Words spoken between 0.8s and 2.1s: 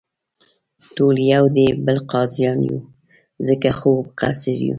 ټول یو دې بل